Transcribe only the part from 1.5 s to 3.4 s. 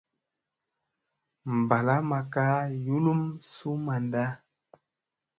Mbala makka yulum